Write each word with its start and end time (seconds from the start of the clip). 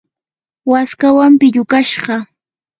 waskawan 0.71 1.33
pillukashqa. 1.39 2.15